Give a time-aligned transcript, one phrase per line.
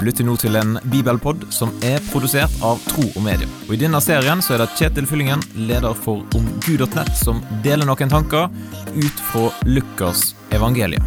[0.00, 3.44] Du lytter nå til en bibelpod som er produsert av Tro og Medie.
[3.66, 8.08] Og I denne serien så er det Kjetil Fyllingen, leder for omgud.nett, som deler noen
[8.08, 8.48] tanker
[8.96, 11.04] ut fra Lukas evangelium.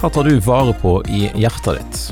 [0.00, 2.02] Hva tar du vare på i hjertet ditt?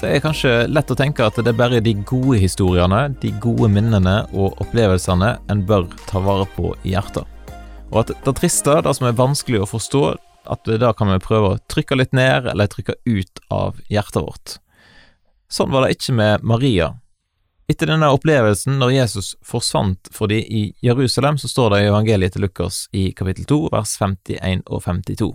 [0.00, 3.68] Det er kanskje lett å tenke at det er bare de gode historiene, de gode
[3.68, 7.35] minnene og opplevelsene en bør ta vare på i hjertet.
[7.92, 10.02] Og at det triste, det som er vanskelig å forstå,
[10.46, 14.54] at da kan vi prøve å trykke litt ned eller trykke ut av hjertet vårt.
[15.50, 16.92] Sånn var det ikke med Maria.
[17.70, 22.36] Etter denne opplevelsen, når Jesus forsvant for de i Jerusalem, så står det i evangeliet
[22.36, 25.32] til Lukas i kapittel 2, vers 51 og 52.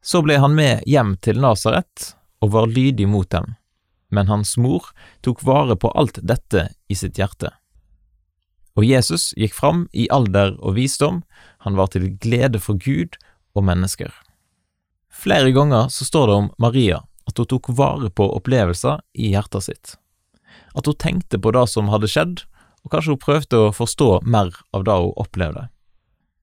[0.00, 3.56] Så ble han med hjem til Nasaret og var lydig mot dem
[4.10, 7.54] men hans mor tok vare på alt dette i sitt hjerte.
[8.78, 11.22] Og Jesus gikk fram i alder og visdom,
[11.66, 13.18] han var til glede for Gud
[13.54, 14.12] og mennesker.
[15.10, 19.66] Flere ganger så står det om Maria at hun tok vare på opplevelser i hjertet
[19.66, 19.96] sitt,
[20.74, 22.46] at hun tenkte på det som hadde skjedd,
[22.80, 25.68] og kanskje hun prøvde å forstå mer av det hun opplevde.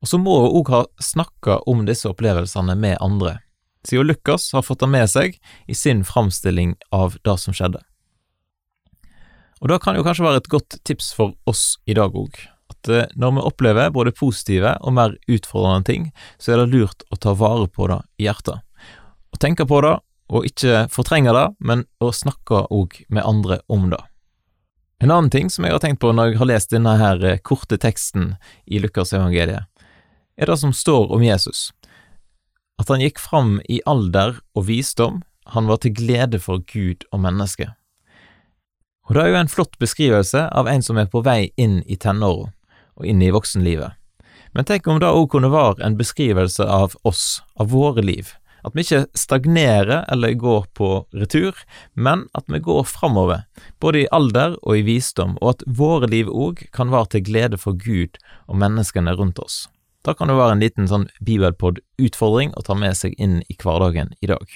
[0.04, 3.40] Og så må hun òg ha snakka om disse opplevelsene med andre
[3.88, 7.82] siden Lukas har fått det med seg i sin framstilling av det som skjedde.
[9.62, 12.38] Og da kan det jo kanskje være et godt tips for oss i dag òg,
[12.74, 17.08] at eh, når vi opplever både positive og mer utfordrende ting, så er det lurt
[17.10, 18.62] å ta vare på det i hjertet.
[19.34, 19.96] Å tenke på det,
[20.28, 24.02] og ikke fortrenge det, men å snakke òg med andre om det.
[25.02, 27.42] En annen ting som jeg har tenkt på når jeg har lest denne her eh,
[27.42, 29.70] korte teksten i Lukas evangeliet,
[30.38, 31.72] er det som står om Jesus
[32.78, 35.22] at han gikk fram i alder og visdom,
[35.54, 37.74] han var til glede for Gud og mennesket.
[39.08, 41.96] Og det er jo en flott beskrivelse av en som er på vei inn i
[41.96, 42.52] tenåra
[42.98, 43.96] og inn i voksenlivet.
[44.58, 48.32] Men tenk om det òg kunne være en beskrivelse av oss, av våre liv,
[48.66, 51.56] at vi ikke stagnerer eller går på retur,
[51.94, 53.46] men at vi går framover,
[53.80, 57.62] både i alder og i visdom, og at våre liv òg kan være til glede
[57.62, 58.18] for Gud
[58.48, 59.68] og menneskene rundt oss.
[60.04, 64.16] Da kan det være en liten sånn bibelpod-utfordring å ta med seg inn i hverdagen
[64.24, 64.48] i dag.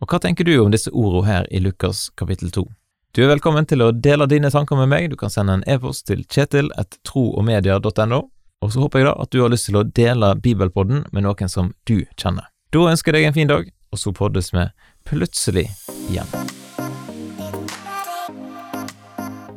[0.00, 2.64] Og hva tenker du om disse ordene her i Lukas kapittel 2?
[3.10, 6.04] Du er velkommen til å dele dine tanker med meg, du kan sende en e-post
[6.06, 8.20] til kjetil.troogmedia.no,
[8.62, 11.50] og så håper jeg da at du har lyst til å dele bibelpodden med noen
[11.50, 12.46] som du kjenner.
[12.70, 14.62] Da ønsker jeg deg en fin dag, og så poddes vi
[15.10, 15.66] plutselig
[16.06, 16.30] igjen.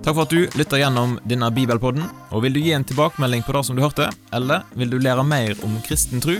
[0.01, 2.09] Takk for at du lytter gjennom denne bibelpodden.
[2.33, 5.29] og Vil du gi en tilbakemelding på det som du hørte, eller vil du lære
[5.29, 6.39] mer om kristen tro,